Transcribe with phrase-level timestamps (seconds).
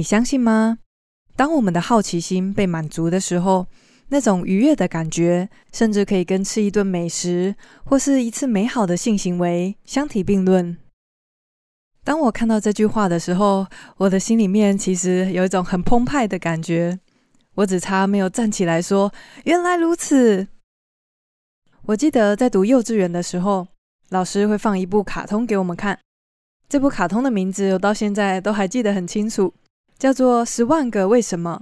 [0.00, 0.78] 你相信吗？
[1.36, 3.66] 当我们的好奇心被满足的时候，
[4.08, 7.54] 那种愉悦的感觉，甚至可以跟吃一顿美食
[7.84, 10.74] 或是一次美好的性行为相提并论。
[12.02, 13.66] 当我看到这句话的时候，
[13.98, 16.98] 我的心里面其实有一种很澎湃的感觉。
[17.56, 19.12] 我只差没有站起来说
[19.44, 20.48] ：“原来如此。”
[21.84, 23.68] 我记得在读幼稚园的时候，
[24.08, 25.98] 老师会放一部卡通给我们看。
[26.70, 29.52] 这部卡通的名字我到现在都还记得很清楚。
[30.00, 31.60] 叫做《十万个为什么》，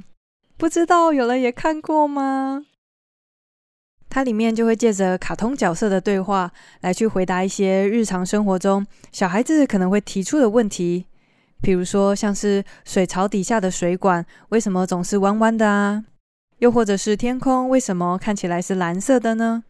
[0.56, 2.64] 不知道有人也看过吗？
[4.08, 11.06] 它里面就会借着卡通角色的对话来去回答一些日常生活中小孩子可能会提出的问题，
[11.60, 16.04] 比如说像是水槽底下的水管为什么总是弯弯的啊？
[16.58, 19.64] 又或者是天空为什么看起来是蓝色的呢？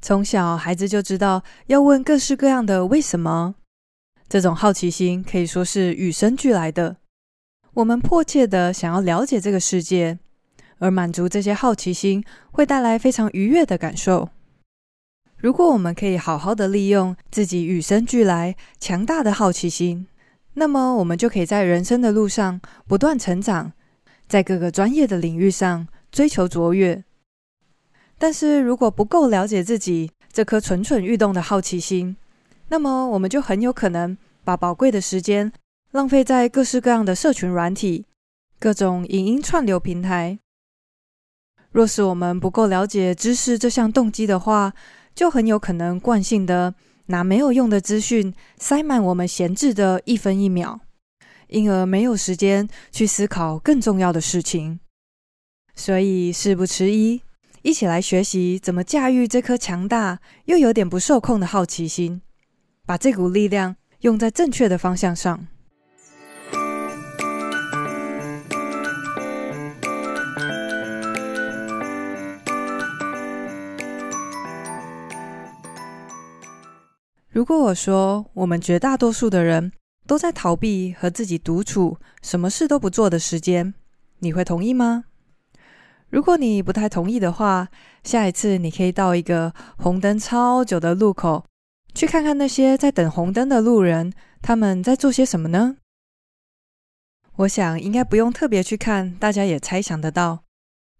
[0.00, 3.54] 从小孩子就知道要问各式各样的为什么，
[4.28, 6.96] 这种好奇心可以说是与生俱来的。
[7.74, 10.18] 我们迫切的想要了解这个世界，
[10.78, 14.28] 而满足这些好奇心会带来非常愉悦的感受。
[15.38, 20.06] 如果我们可以好好的利用自己与生俱来强大的好奇心，
[20.52, 23.72] 那么我们就可以在人生的路上不断成长，
[24.28, 27.02] 在各个专业的领域上追求卓越。
[28.18, 32.14] 但是如果不够了解自己这颗蠢蠢欲动的好奇心，
[32.68, 35.50] 那么我们就很有可能把宝贵的时间。
[35.92, 38.06] 浪费在各式各样的社群软体、
[38.58, 40.38] 各种影音串流平台。
[41.70, 44.72] 若是我们不够了解知识这项动机的话，
[45.14, 46.74] 就很有可能惯性的
[47.06, 50.80] 拿没有用的资讯塞满我们闲置的一分一秒，
[51.48, 54.80] 因而没有时间去思考更重要的事情。
[55.74, 57.20] 所以事不迟疑，
[57.60, 62.22] 一起来学习怎么驾驭这颗强大又有点不受控的好奇心，
[62.86, 65.48] 把这股力量用在正确的方向上。
[77.32, 79.72] 如果我说我们绝大多数的人
[80.06, 83.72] 都在逃避和自己独处、什么事都不做的时间，
[84.18, 85.04] 你会同意吗？
[86.10, 87.68] 如果你不太同意的话，
[88.04, 91.46] 下一次你可以到一个红灯超久的路口，
[91.94, 95.78] 去看看那些在等红灯的路人，他们在做些什么呢？
[97.36, 100.44] 我想应该不用特别去看，大家也猜想得到，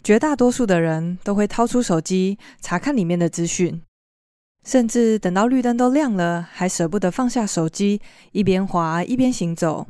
[0.02, 3.82] 绝大多数的人都会掏出手机查看里面的资讯。
[4.64, 8.00] 甚至等到绿灯都亮了，还舍不得放下手机，
[8.32, 9.86] 一边滑一边行走。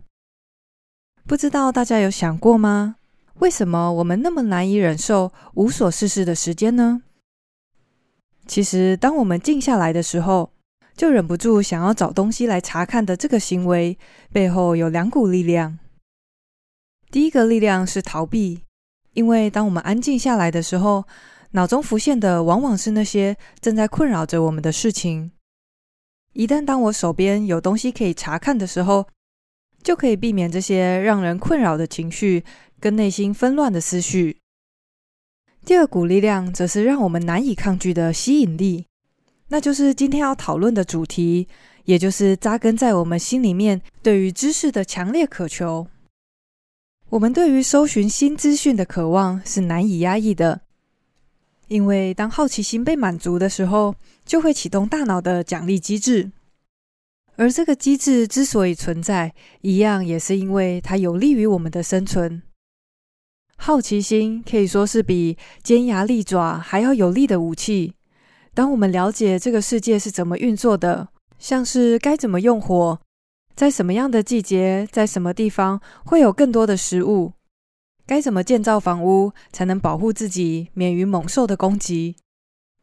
[1.27, 2.97] 不知道大家有想过吗？
[3.38, 7.03] 为什么我们那么难以忍受无所事事的时间呢？
[8.47, 10.53] 其实，当我们静下来的时候，
[10.97, 13.97] 就忍不住想要找东西来查看的这个行为，
[14.32, 15.78] 背后有两股力量。
[17.11, 18.62] 第一个力量是逃避，
[19.12, 21.05] 因为当我们安静下来的时候，
[21.52, 25.30] 脑中浮现的往往是那些正在困扰着我们的事情。
[26.32, 29.06] 一旦当我手边有东西可以查看的时候，
[29.82, 32.42] 就可以避免这些让人困扰的情绪
[32.80, 34.38] 跟内心纷乱的思绪。
[35.64, 38.86] 第二股力量则是让我们难以抗拒的吸引力，
[39.48, 41.46] 那就是今天要讨论的主题，
[41.84, 45.86] 也就是扎根在我们心里面对于知识的强烈渴求。
[47.10, 50.62] 我们对于搜寻新资讯的渴望是难以压抑的。
[51.72, 53.94] 因为当好奇心被满足的时候，
[54.27, 56.31] 就会启动大脑的奖励机制，
[57.37, 62.43] 而这个机制之所以存在，一样也是因为它有利于我们的生存。
[63.56, 67.94] 好奇心可以说是比尖牙利爪还要有力的武器。
[68.53, 73.00] 当我们了解这个世界是怎么运作的，像是该怎么用火，
[73.56, 77.32] 在什么样的季节，在什么地方会有更多的食物。
[78.06, 82.16] 该怎么建造房屋才能保护自己免于猛兽的攻击？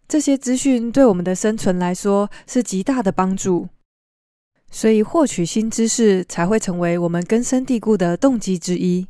[0.08, 3.70] 这些资讯对我们的生存来说是极大的帮助，
[4.72, 9.08] 所以获取新知识才会成为我们根深蒂固的动机之一。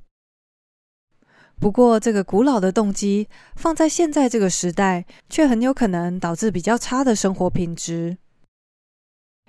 [1.59, 8.17] 不过，这个古老的动机放在现在这个时代，却很有可能导致比较差的生活品质。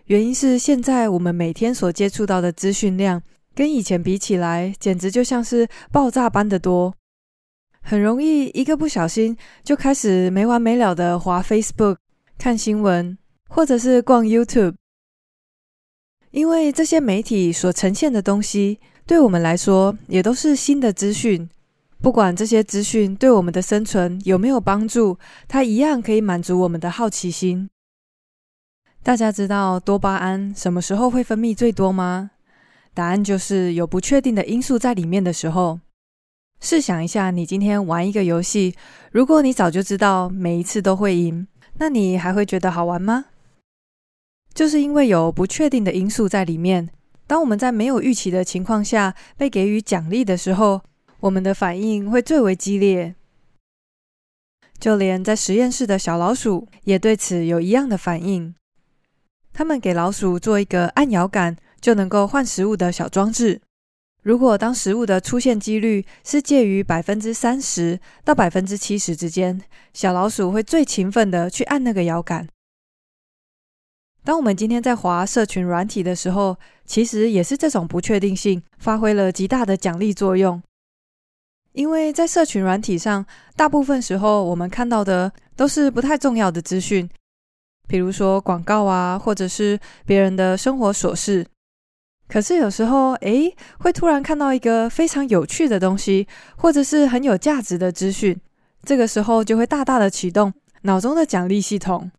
[0.06, 3.22] 原因是现在我们每天所接触到的资讯量。
[3.60, 6.94] 跟以前比起来，简直就像是爆炸般的多，
[7.82, 11.98] 很容易一个不小心就开始没完没了的滑 Facebook、
[12.38, 13.18] 看新闻，
[13.50, 14.76] 或者是逛 YouTube。
[16.30, 21.46] 因为这些媒体所呈现的东西，对我们来说也都是新的资讯，
[22.00, 27.68] 不管这些资讯对我们的生存有没有帮助，它一样可以满足我们的好奇心。
[29.02, 32.30] 大家知道多巴胺什么时候会分泌最多吗？
[32.92, 35.80] 答案就是有不确定的因素在里面的时候。
[36.60, 38.74] 试想一下，你今天玩一个游戏，
[39.12, 41.46] 如果你早就知道每一次都会赢，
[41.78, 43.26] 那你还会觉得好玩吗？
[44.52, 46.90] 就是因为有不确定的因素在里面，
[47.26, 50.82] 当我们在没有预期的情况下被给予奖励的时候，
[51.20, 53.14] 我们的反应会最为激烈。
[54.78, 58.54] 就连在实验室的小老鼠也对此有一样的反应。
[59.52, 63.60] 他们给老鼠做一个按摇杆就能够换食物的小装置。
[64.22, 69.62] 如果当食物的出现几率是介于百分之三十到百分之七十之间，
[69.94, 72.46] 小老鼠会最勤奋地去按那个摇杆。
[74.22, 80.62] 当我们今天在滑社群软体的时候，其实也是这种不确定性发挥了极大的奖励作用。
[81.72, 83.24] 因为在社群软体上，
[83.56, 87.08] 大部分时候我们看到的都是不太重要的资讯，
[87.88, 91.46] 比如说广告啊，或者是别人的生活琐事。
[92.30, 98.38] 可是有时候，诶，会突然看到一个非常有趣的东西，或者是很有价值的资讯，
[98.84, 102.12] 这个时候就会大大的启动脑中的奖励系统。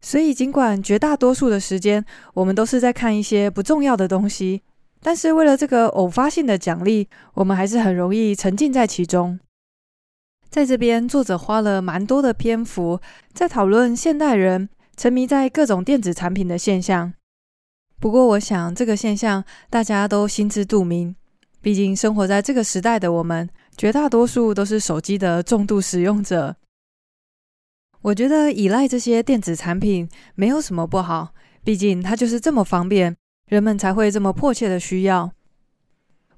[0.00, 2.02] 所以，尽管绝大多数的时间，
[2.32, 4.62] 我们都是在看一些不重要的东西。
[5.02, 9.38] 但是为了这个偶发性的奖励，我们还是很容易沉浸在其中。
[10.48, 12.98] 在这边，作者花了蛮多的篇幅
[13.34, 17.12] 在讨论现代人沉迷在各种电子产品的现象。
[18.04, 21.16] 不过，我想这个现象大家都心知肚明。
[21.62, 23.48] 毕竟，生活在这个时代的我们，
[23.78, 26.54] 绝大多数都是手机的重度使用者。
[28.02, 31.32] 我觉得依赖这些电子产品没有什么不好，
[31.64, 33.16] 毕竟它就是这么方便。
[33.48, 35.32] 人们才会这么迫切的需要。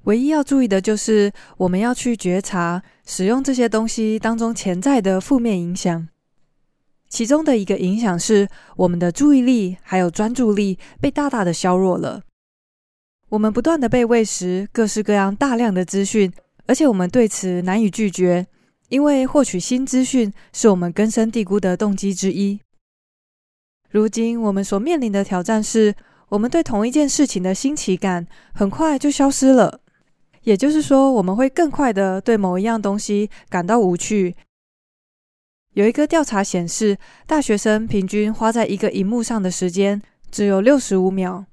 [0.04, 6.06] 唯一要注意的就是，我们要去觉察使用这些东西当中潜在的负面影响。
[7.08, 12.22] 其中的一个影响是，我们的注意力还有专注力被大大的削弱了。
[13.28, 16.32] 我们不断的被喂食各式各样大量的资讯，
[16.66, 18.46] 而且我们对此难以拒绝，
[18.88, 22.60] 因为获取新资讯是我们根深蒂固的动机之一。
[23.90, 25.94] 如今我们所面临的挑战是，
[26.28, 29.80] 我们对同一件事情的新奇感很快就消失了，
[30.42, 34.34] 也就是说，我们会更快的对某一样东西感到无趣。
[35.76, 36.96] 有一个调查显示，
[37.26, 40.00] 大学生平均花在一个荧幕上的时间
[40.30, 41.44] 只有六十五秒。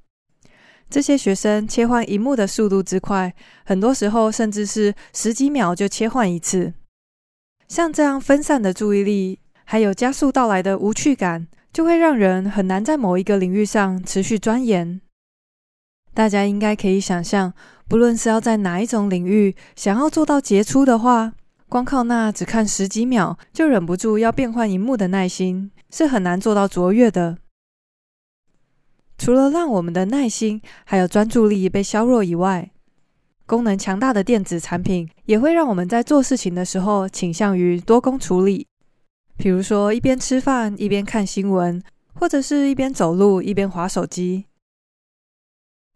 [0.89, 3.33] 这些学生切换荧幕的速度之快，
[3.65, 6.73] 很多时候甚至是十几秒就切换一次。
[7.67, 11.47] 像这样分散的注意力，还有加速到来的无趣感。
[11.73, 15.01] 就会让人很难在某一个领域上持续钻研。
[16.13, 17.51] 大家应该可以想象，
[17.89, 21.33] 不论是要在哪一种领域，想要做到杰出的话，
[21.73, 27.39] 光靠那只看十几秒就忍不住要变换荧幕的耐心，是很难做到卓越的。
[29.17, 32.69] 除了让我们的耐心还有专注力被削弱以外，
[33.47, 38.67] 功能强大的电子产品也会让我们在做事情的时候倾向于多工处理。
[39.35, 41.81] 比如说，一边吃饭一边看新闻，
[42.13, 44.45] 或者是一边走路一边滑手机。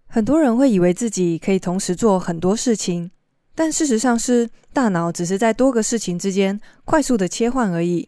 [0.07, 3.11] 很多人会以为自己可以同时做很多事情，
[3.57, 8.07] 但事实上是大脑只是在多个事情之间快速的切换而已。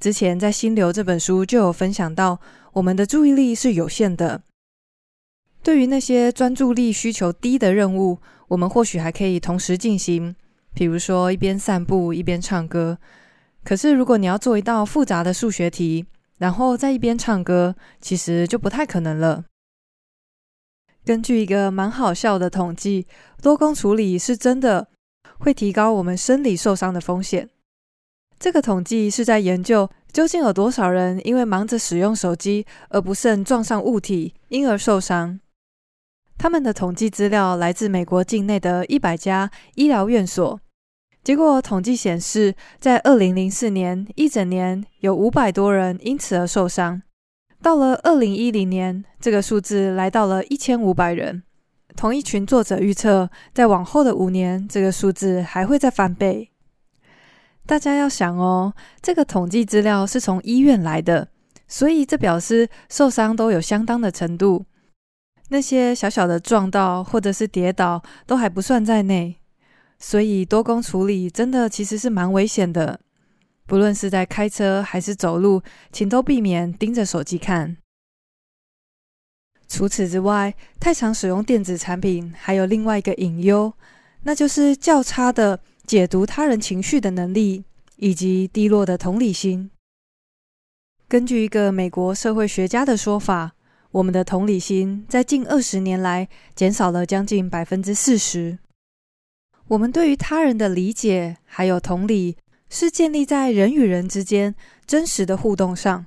[0.00, 2.40] 之前在《心流》这本书就有分享到，
[2.72, 4.40] 我们的注意力是有限的。
[5.62, 10.34] 对于那些专注力需求低的任务，我们或许还可以同时进行，
[10.72, 12.96] 比如说一边散步一边唱歌。
[13.62, 16.06] 可是，如果你要做一道复杂的数学题，
[16.38, 19.44] 然后在一边唱歌，其实就不太可能了。
[21.08, 23.06] 根据一个蛮好笑的统计，
[23.40, 24.88] 多工处理是真的
[25.38, 27.48] 会提高我们生理受伤的风险。
[28.38, 35.40] 这个统计是在研究究竟有多少人因为忙着使用手机而不慎撞上物体，因而受伤。
[36.36, 40.60] 他们的统计资料来自美国境内的一百家医疗院所。
[41.24, 47.00] 结果统计显示，在二零零四年一整年有五百多人因此而受伤。
[47.60, 51.42] 到了二零一零年，这个数字来到了一千五百人。
[51.96, 56.50] 同一群作者预测，在往后的五年，这个数字还会再翻倍。
[57.66, 58.72] 大家要想哦，
[59.02, 61.28] 这个统计资料是从医院来的，
[61.66, 64.64] 所以这表示受伤都有相当的程度。
[65.48, 69.36] 那些小小的撞到或者是跌倒都还不算在内。
[69.98, 73.00] 所以多工处理真的其实是蛮危险的，
[73.68, 77.76] 不论是在开车还是走路，请都避免盯着手机看。
[79.68, 83.74] 除此之外，太常使用电子产品还有另外一个隐忧，
[84.22, 87.62] 那就是较差的解读他人情绪的能力，
[87.96, 89.70] 以及低落的同理心。
[91.06, 93.52] 根据一个美国社会学家的说法，
[93.90, 98.58] 我们的同理心在近二十年来减少了将近百分之四十。
[99.66, 102.38] 我们对于他人的理解还有同理，
[102.70, 104.54] 是建立在人与人之间
[104.86, 106.06] 真实的互动上。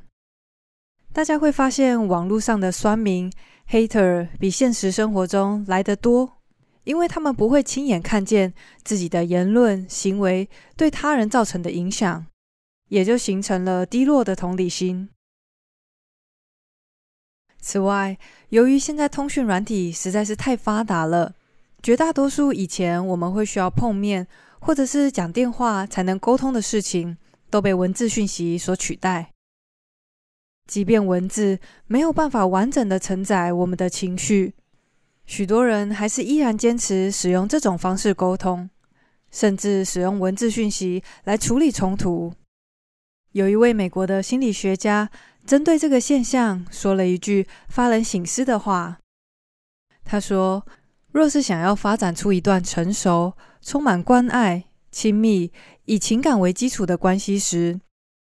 [1.13, 3.32] 大家会发现，网络上的酸民
[3.70, 6.38] （hater） 比现实生活中来得多，
[6.84, 8.53] 因为他们不会亲眼看见
[8.84, 12.25] 自己的言论行为对他人造成的影响，
[12.88, 15.10] 也就形成了低落的同理心。
[17.60, 18.18] 此外，
[18.50, 21.36] 由于现在通讯软体实在是太发达了，
[21.84, 24.27] 绝大多数以前我们会需要碰面
[24.62, 27.18] 或者是讲电话才能沟通的事情，
[27.50, 29.34] 都被文字讯息所取代。
[30.68, 34.53] 即便文字没有办法完整的承载我们的情绪，
[35.25, 38.70] 许多人还是依然坚持使用这种方式沟通，
[39.32, 42.32] 甚至使用文字讯息来处理冲突。
[43.34, 45.10] 有一位美国的心理学家。
[45.44, 49.00] 针对这个现象，说了一句发人省思的话。
[50.06, 50.63] 他说
[51.12, 55.51] ：“若是想要发展出一段成熟、充满关爱、亲密、
[55.86, 57.80] 以情感为基础的关系时，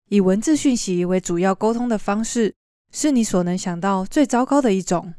[0.09, 2.53] 以文字讯息为主要沟通的方式，
[2.91, 5.13] 是你所能想到最糟糕的一种。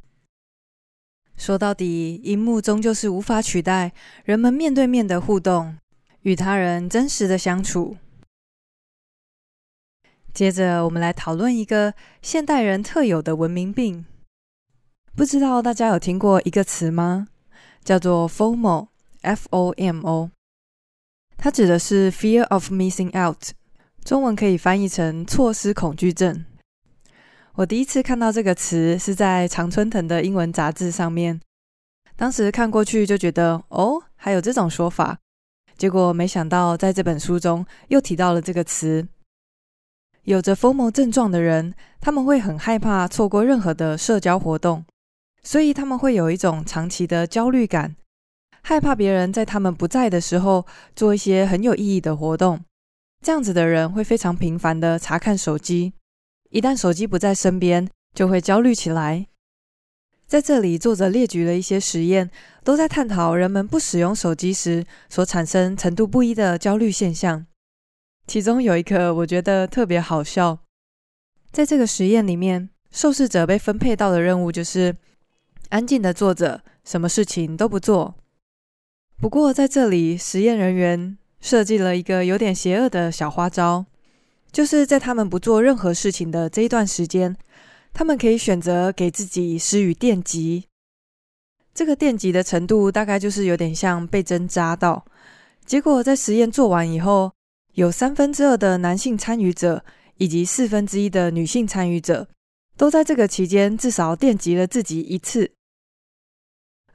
[1.36, 3.92] 说到底，荧幕终究是无法取代
[4.24, 5.76] 人们面对面的互动，
[6.20, 7.96] 与他人真实的相处。”
[10.32, 14.06] 接着，我们来讨论一个现代人特有的文明病。
[15.14, 17.28] 不知道大家有听过一个词吗？
[17.84, 18.88] 叫做 “fomo”
[19.22, 20.30] FOMO，。
[21.36, 23.50] 它指的是 Fear of Missing Out，
[24.04, 26.44] 中文可以翻译成错失恐惧症。
[27.54, 31.40] 我第一次看到这个词是在常春藤的英文杂志上面，
[32.16, 35.18] 当时看过去就觉得哦，还有这种说法。
[35.76, 39.06] 结果没想到在这本书中又提到了这个词。
[40.22, 44.84] 有着 FOMO 症状的人，他们会很害怕错过任何的社交活动，
[45.42, 47.96] 所以他们会有一种长期的焦虑感，
[48.62, 52.64] 害怕别人在他们不在的时候做一些很有意义的活动。
[53.20, 55.92] 这样子的人会非常频繁的查看手机，
[56.50, 59.26] 一旦手机不在身边，就会焦虑起来。
[60.26, 62.30] 在这里，作者列举了一些实验，
[62.64, 67.46] 都在探讨人们不使用手机时所产生程度不一的焦虑现象。
[68.26, 70.60] 其中有一个我觉得特别好笑，
[71.50, 74.96] 在这个实验里面，受试者被分配到的任务就是
[75.68, 78.16] 安静的坐着，什么事情都不做。
[79.20, 83.86] 不过在这里，实验人员设计了一个有点邪恶的小花招，
[84.50, 87.36] 就是在他们不做任何事情的这一段时间，
[87.92, 90.64] 他们可以选择给自己施予电击。
[91.74, 95.04] 这个电击的程度大概就是有点像被针扎到。
[95.64, 97.32] 结果在实验做完以后，
[97.74, 99.84] 有三分之二的男性参与者
[100.18, 102.28] 以及四分之一的女性参与者，
[102.76, 105.52] 都在这个期间至少电击了自己一次。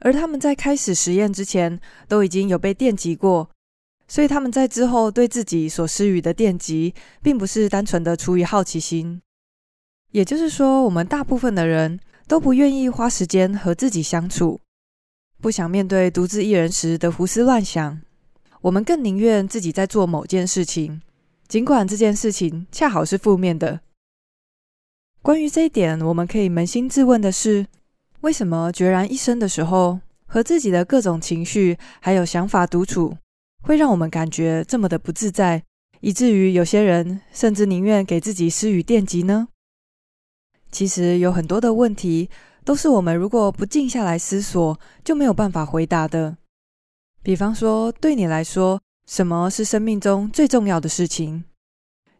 [0.00, 3.50] 而他们在开始实验之前都已经有被电击过，
[4.06, 9.20] 所以他们在之后对自己所施予的电击，并不是单纯的出于好奇心。
[10.12, 14.60] 也就是说，我们大部分的人都不愿意花时间和自己相处，
[15.40, 18.00] 不想面对独自一人时的胡思乱想。
[18.62, 21.02] 我们更宁愿自己在做某件事情，
[21.46, 23.80] 尽管这件事情恰好是负面的。
[25.20, 27.66] 关于这一点，我们可以扪心自问的是：
[28.22, 33.16] 为什么决然一生的时候，和自己的各种情绪还有想法独处，
[33.62, 35.62] 会让我们感觉这么的不自在，
[36.00, 39.48] 以至于有些人甚至宁愿给自己施予电击呢？
[40.70, 42.28] 其实有很多的问题，
[42.64, 46.36] 都是我们如果不静下来思索，就没有办法回答的。
[47.22, 51.44] 比方说，对你来说，什么是生命中最重要的事情？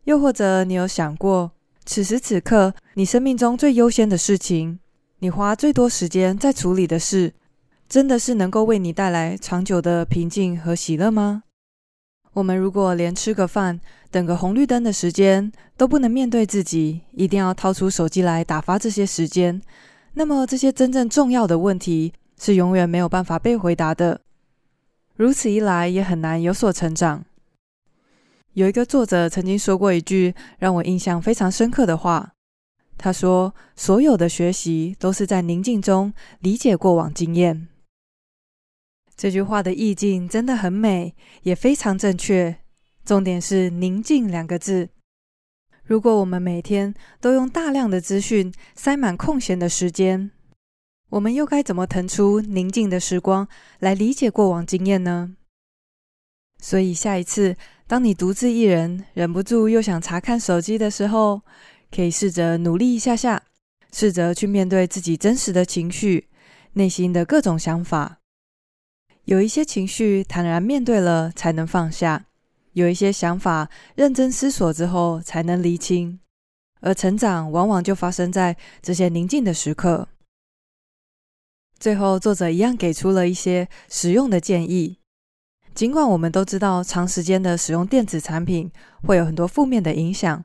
[0.05, 1.53] 又或者，你有想过，
[1.85, 4.81] 此时此刻，你生命中最优先的事情，
[5.21, 7.33] 你花最多时间在处理的事，
[7.89, 11.43] 真的是能够为你带来长久的平静和喜乐吗？
[12.35, 13.81] 我们如果连吃个饭、
[14.13, 19.61] 等个红绿灯的时间都不能面对自己，一定要掏出手机来打发这些时间，
[20.15, 24.21] 那么这些真正重要的问题是永远没有办法被回答的。
[25.17, 27.25] 如此一来，也很难有所成长。
[28.53, 32.35] 有一个作者曾经说过一句让我印象非常深刻的话，
[32.99, 37.69] 他说：“所有的学习都是在宁静中理解过往经验。”
[39.17, 42.59] 这句话的意境真的很美，也非常正确。
[43.05, 44.91] 重点是“宁静”两个字。
[45.85, 50.31] 如果我们每天都用大量的资讯塞满空闲的时间，
[51.11, 55.35] 我们又该怎么腾出宁静的时光来理解过往经验呢？
[56.61, 61.41] 所以下一次，当你独自一人，忍不住又想查看手机的时候，
[61.91, 63.43] 可以试着努力一下下，
[63.93, 66.29] 试着去面对自己真实的情绪、
[66.75, 68.19] 内心的各种想法。
[69.25, 72.25] 有一些情绪坦然面对了，才能放下；
[72.73, 76.21] 有一些想法认真思索之后，才能厘清。
[76.81, 80.09] 而成长往往就发生在这些宁静的时刻。
[81.79, 84.99] 最后，作者一样给出了一些实用的建议。
[85.75, 88.71] 尽管我们都知道长时间的使用电子产品
[89.03, 90.45] 会有很多负面的影响，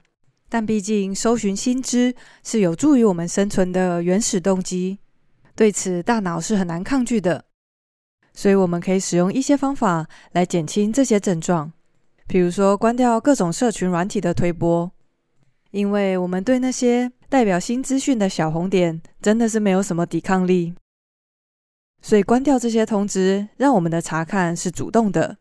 [0.54, 5.00] 但毕竟搜寻新知是有助于我们生存的原始动机，
[5.56, 7.46] 对此大脑是很难抗拒的。
[8.36, 11.74] 所以，我们可以使用一些方法来减轻这些症状，
[12.28, 14.92] 比如说关掉各种社群软体的推播，
[15.72, 20.76] 因为我们对那些代表新资讯的小红点真的是没有什么抵抗力。
[22.04, 25.38] 所以关掉这些通知，让我们的查看是主动的。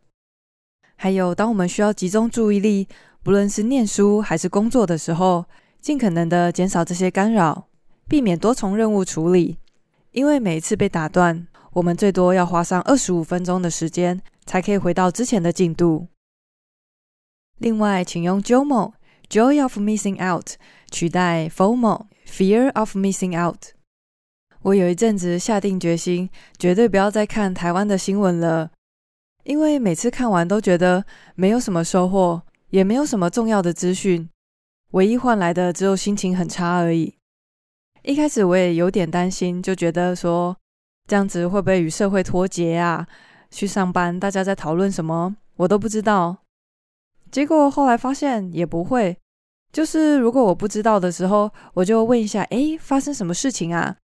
[0.96, 2.88] 还有，当我们需要集中注意力，
[3.22, 5.44] 不论是念书还是工作的时候，
[5.80, 7.68] 尽可能的减少这些干扰，
[8.08, 9.58] 避免多重任务处理。
[10.10, 16.08] 因为每一次被打断，我们最多要花上二十五分钟的时间，才可以回到之前的进度。
[17.58, 18.92] 另外，请用 JOMO
[19.30, 20.56] Joy of Missing Out
[20.90, 23.68] 取代 FOMO Fear of Missing Out。
[24.62, 28.70] 我有一阵子下定决心，绝对不要再看台湾的新闻了，
[29.44, 31.04] 因为每次看完都觉得
[31.36, 34.26] 没有什么收获，也没有什么重要的资讯，
[34.92, 37.14] 唯一换来的只有心情很差而已。
[38.02, 40.56] 一开始我也有点担心，就觉得说
[41.06, 43.06] 这样子会不会与社会脱节啊？
[43.50, 46.38] 去上班大家在讨论什么，我都不知道。
[47.30, 49.18] 结果后来发现也不会，
[49.70, 53.98] 就是如果我不知道的时候，我就问一下，诶，发生什么事情啊？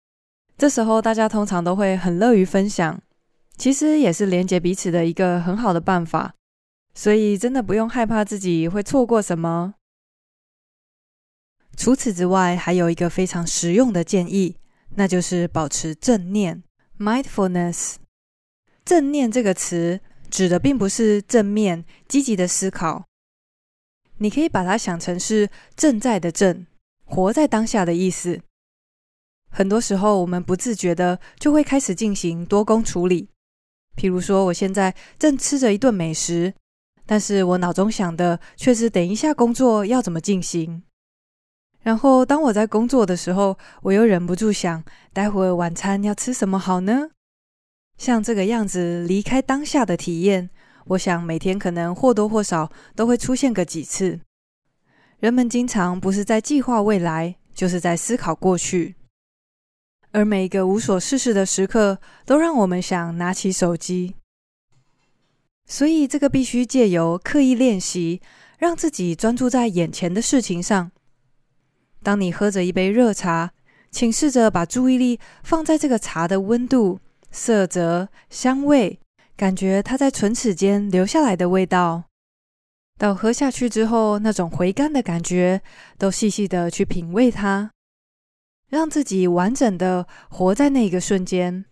[0.58, 3.00] 这时候，大家通常都会很乐于分享，
[3.58, 6.34] 其实也是连接彼此的一个很好的办法。
[6.96, 9.76] 所以，真的不用害怕自己会错过什么。
[11.78, 14.56] 除此之外，还有一个非常实用的建议，
[14.96, 16.64] 那就是保持正念
[16.98, 17.96] （mindfulness）。
[18.86, 23.04] 正念这个词指的并不是正面、积极的思考，
[24.20, 26.66] 你可以把它想成是正在的正，
[27.04, 28.40] 活在当下的意思。
[29.50, 33.28] 很多时候，我们不自觉的就会开始进行多工处理。
[33.98, 36.54] 譬如说，我现在正吃着一顿美食，
[37.06, 40.84] 但是我脑中想的却是等一下工作要怎么进行。
[41.82, 47.10] 然后，当我在工作的时候，我又忍不住想，待会晚餐要吃什么好呢？
[47.98, 50.50] 像这个样子离开当下的体验，
[50.88, 54.20] 我想每天可能或多或少都会出现个几次。
[55.20, 58.96] 人们经常不是在计划未来，就是在思考过去。
[60.12, 64.16] 而每一个无所事事的时刻，都让我们想拿起手机。
[65.68, 68.22] 所以，这个必须借由刻意练习，
[68.58, 70.92] 让自己专注在眼前的事情上。
[72.04, 73.52] 当你喝着一杯热茶，
[73.90, 77.00] 请试着把注意力放在这个茶的温度、
[77.32, 79.00] 色泽、香味，
[79.36, 82.04] 感觉它在唇齿间留下来的味道。
[82.98, 85.62] 到喝下去之后，那种回甘的感觉，
[85.98, 87.72] 都细细的去品味它。
[88.70, 91.66] 让自己完整的活在那个瞬间。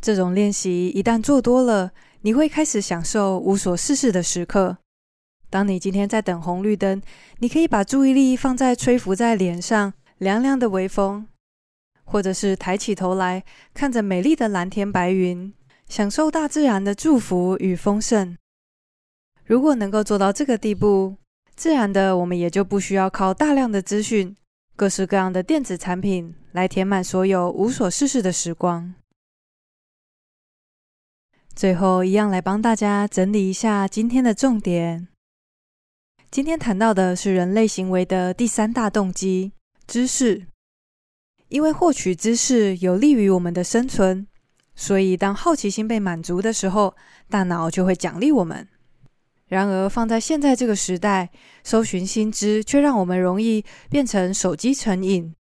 [0.00, 1.92] 这种练习一旦做多了，
[2.24, 4.78] 你会开始享受无所事事的时刻。
[5.50, 7.02] 当你今天在等红绿灯，
[7.40, 11.26] 你可以把注意力放在吹拂在脸上凉凉的微风，
[12.02, 15.52] 或者是抬起头来看着美丽的蓝天白云，
[15.86, 18.38] 享受大自然的祝福与丰盛。
[19.44, 21.16] 如果能够做到这个地步，
[21.54, 24.34] 自然的，我们也就不需要靠大量的资讯。
[24.74, 28.94] 各式各样的电子产品来填满所有无所事事的时光。
[31.56, 35.06] 最后，一样来帮大家整理一下今天的重点。
[36.28, 39.52] 今天谈到的是人类行为的第三大动机——
[39.86, 40.46] 知识。
[41.48, 44.26] 因为获取知识有利于我们的生存，
[44.74, 46.96] 所以当好奇心被满足的时候，
[47.30, 48.66] 大脑就会奖励我们。
[49.46, 51.30] 然而，放在现在这个时代，
[51.62, 55.32] 搜寻新知却让我们容易变成手机成瘾。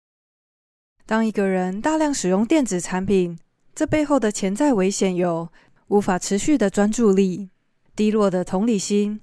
[1.07, 3.39] 当一个人大量使用电子产品，
[3.73, 5.49] 这背后的潜在危险有：
[5.87, 7.49] 无法持续的专注力、
[7.95, 9.21] 低落的同理心、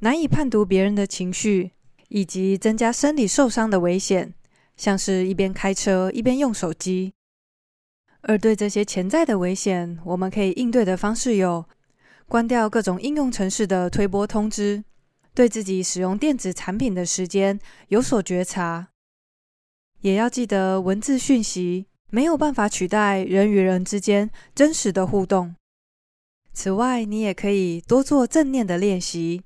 [0.00, 1.72] 难以判读别人的情绪，
[2.08, 4.34] 以及增加生理受伤的危险，
[4.76, 7.12] 像是一边开车一边用手机。
[8.22, 11.64] 而对这些潜在的危险，我们可以应对的方式有。
[12.28, 14.82] 关掉各种应用程式的推播通知，
[15.34, 18.88] 对自己使用电子产品的时间有所觉察，
[20.00, 25.54] 也要记得文字讯息没有办法取代人与人之间真实的互动。
[26.52, 29.42] 此外，你也可以多做正念的练习，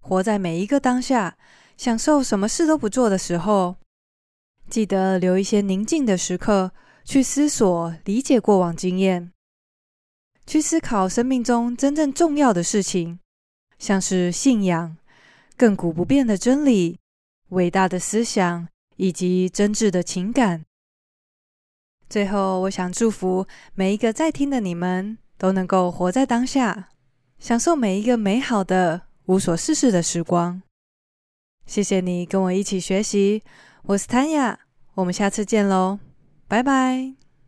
[0.00, 1.38] 活在每一个当下，
[1.76, 3.76] 享受什么事都不做的时候，
[4.68, 6.72] 记得留一些宁静的时刻，
[7.04, 9.32] 去思索、理解过往经验，
[10.46, 13.18] 去思考生命中真正重要的事情，
[13.78, 14.98] 像是信仰、
[15.56, 16.98] 亘古不变的真理、
[17.48, 20.66] 伟大的思想以及真挚的情感。
[22.08, 26.90] 最后，我想祝福每一个在听的你们，都能够活在当下，
[27.38, 30.60] 享受每一个美好的无所事事的时光。
[31.64, 33.42] 谢谢你跟我一起学习。
[33.84, 34.56] 我是 Tanya，，
[34.92, 35.98] 我们下次见喽，
[36.46, 37.19] 拜拜。